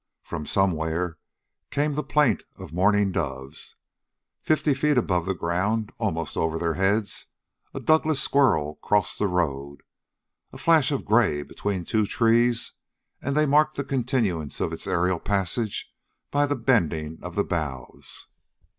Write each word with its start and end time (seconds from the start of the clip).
From 0.23 0.47
somewhere 0.47 1.19
came 1.69 1.93
the 1.93 2.01
plaint 2.01 2.41
of 2.55 2.71
a 2.71 2.73
mourning 2.73 3.11
dove. 3.11 3.75
Fifty 4.41 4.73
feet 4.73 4.97
above 4.97 5.27
the 5.27 5.35
ground, 5.35 5.91
almost 5.99 6.35
over 6.35 6.57
their 6.57 6.73
heads, 6.73 7.27
a 7.71 7.79
Douglas 7.79 8.19
squirrel 8.19 8.79
crossed 8.81 9.19
the 9.19 9.27
road 9.27 9.83
a 10.51 10.57
flash 10.57 10.89
of 10.91 11.05
gray 11.05 11.43
between 11.43 11.85
two 11.85 12.07
trees; 12.07 12.73
and 13.21 13.37
they 13.37 13.45
marked 13.45 13.75
the 13.75 13.83
continuance 13.83 14.59
of 14.59 14.73
its 14.73 14.87
aerial 14.87 15.19
passage 15.19 15.93
by 16.31 16.47
the 16.47 16.55
bending 16.55 17.19
of 17.21 17.35
the 17.35 17.43
boughs. 17.43 18.25